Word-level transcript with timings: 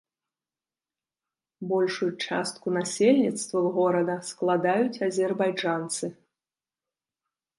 Большую 1.71 2.09
частку 2.25 2.67
насельніцтва 2.77 3.59
горада 3.77 4.15
складаюць 4.31 5.01
азербайджанцы. 5.09 6.05